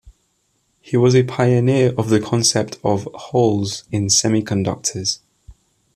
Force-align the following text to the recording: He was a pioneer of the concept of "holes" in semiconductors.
He 0.79 0.97
was 0.97 1.13
a 1.13 1.21
pioneer 1.21 1.93
of 1.95 2.09
the 2.09 2.19
concept 2.19 2.79
of 2.83 3.07
"holes" 3.13 3.83
in 3.91 4.07
semiconductors. 4.07 5.19